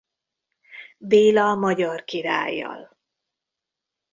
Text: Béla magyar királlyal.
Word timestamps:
Béla 0.97 1.55
magyar 1.55 2.03
királlyal. 2.03 2.97